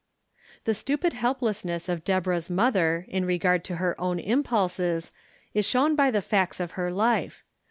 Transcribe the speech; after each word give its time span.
The 0.63 0.73
stupid 0.73 1.13
helplessness 1.13 1.87
of 1.87 2.03
Deborah's 2.03 2.49
mother 2.49 3.05
in 3.07 3.23
re 3.23 3.37
gard 3.37 3.63
to 3.65 3.75
her 3.75 3.93
own 4.01 4.17
impulses 4.19 5.11
is 5.53 5.63
shown 5.67 5.95
by 5.95 6.09
the 6.09 6.23
facts 6.23 6.59
of 6.59 6.71
her 6.71 6.89
life. 6.91 7.43